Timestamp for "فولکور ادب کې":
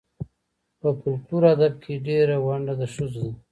0.99-1.93